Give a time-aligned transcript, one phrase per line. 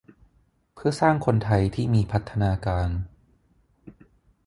[0.73, 2.89] เพื่อสร้างคนไทยที่มีพัฒนาการ